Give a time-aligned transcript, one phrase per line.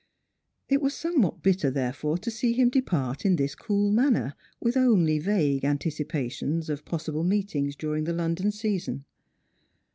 [0.67, 5.19] It was somewhat bitter therefore to see him depart in this cool manner, with only
[5.19, 9.05] vague anticipa tions of possible meetinits during the London season.